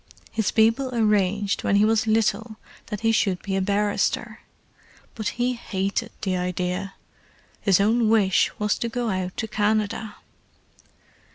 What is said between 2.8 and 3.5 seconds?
that he should